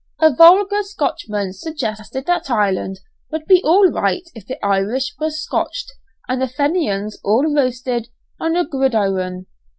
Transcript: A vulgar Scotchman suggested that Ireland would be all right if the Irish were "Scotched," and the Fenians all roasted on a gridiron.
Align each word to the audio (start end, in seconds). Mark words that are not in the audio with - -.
A 0.19 0.33
vulgar 0.33 0.81
Scotchman 0.81 1.53
suggested 1.53 2.25
that 2.25 2.49
Ireland 2.49 3.01
would 3.31 3.45
be 3.45 3.61
all 3.63 3.87
right 3.91 4.27
if 4.33 4.47
the 4.47 4.57
Irish 4.65 5.13
were 5.19 5.29
"Scotched," 5.29 5.91
and 6.27 6.41
the 6.41 6.47
Fenians 6.47 7.19
all 7.23 7.53
roasted 7.53 8.07
on 8.39 8.55
a 8.55 8.65
gridiron. 8.65 9.45